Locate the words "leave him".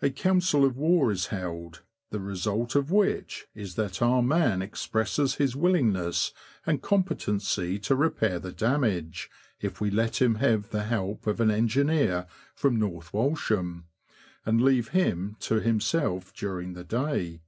14.62-15.34